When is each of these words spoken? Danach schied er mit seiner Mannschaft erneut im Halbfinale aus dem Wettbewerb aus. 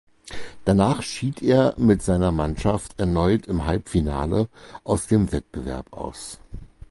Danach 0.65 1.03
schied 1.03 1.43
er 1.43 1.75
mit 1.77 2.01
seiner 2.01 2.31
Mannschaft 2.31 2.99
erneut 2.99 3.45
im 3.45 3.67
Halbfinale 3.67 4.47
aus 4.83 5.05
dem 5.05 5.31
Wettbewerb 5.31 5.93
aus. 5.93 6.39